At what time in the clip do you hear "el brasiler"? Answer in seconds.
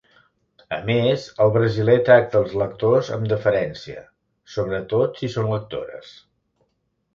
1.45-1.97